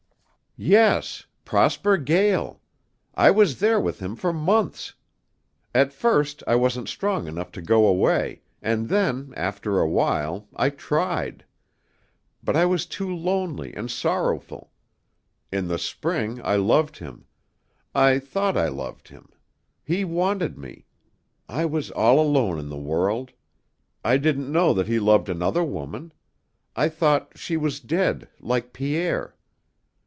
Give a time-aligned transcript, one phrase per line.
[0.57, 1.25] "Yes.
[1.45, 2.59] Prosper Gael.
[3.15, 4.93] I was there with him for months.
[5.73, 10.69] At first I wasn't strong enough to go away, and then, after a while, I
[10.69, 11.45] tried.
[12.43, 14.73] But I was too lonely and sorrowful.
[15.53, 17.23] In the spring I loved him.
[17.95, 19.29] I thought I loved him.
[19.85, 20.85] He wanted me.
[21.47, 23.31] I was all alone in the world.
[24.03, 26.11] I didn't know that he loved another woman.
[26.75, 29.37] I thought she was dead like Pierre.